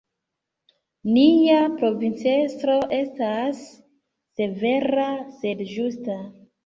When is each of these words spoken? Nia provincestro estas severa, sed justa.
Nia 1.17 1.57
provincestro 1.81 2.79
estas 3.01 3.61
severa, 4.41 5.09
sed 5.43 5.63
justa. 5.77 6.19